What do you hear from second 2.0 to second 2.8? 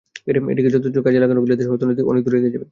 অনেক দূর এগিয়ে যাবে।